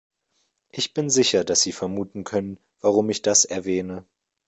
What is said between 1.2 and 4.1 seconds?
dass sie vermuten können, warum ich das erwähne.